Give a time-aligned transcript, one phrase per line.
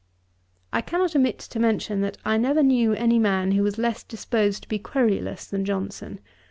[0.73, 4.63] I cannot omit to mention, that I never knew any man who was less disposed
[4.63, 6.19] to be querulous than Johnson.